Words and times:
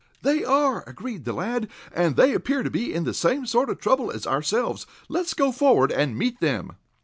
"They 0.23 0.43
are," 0.43 0.83
agreed 0.87 1.25
the 1.25 1.33
lad, 1.33 1.69
"and 1.93 2.15
they 2.15 2.33
appear 2.33 2.63
to 2.63 2.71
be 2.71 2.91
in 2.91 3.03
the 3.03 3.13
same 3.13 3.45
sort 3.45 3.69
of 3.69 3.79
trouble 3.79 4.09
as 4.09 4.25
ourselves. 4.25 4.87
Let's 5.09 5.35
go 5.35 5.51
forward, 5.51 5.91
and 5.91 6.17
meet 6.17 6.39
them." 6.39 6.71